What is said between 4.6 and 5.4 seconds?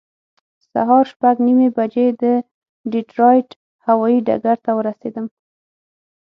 ته ورسېدم.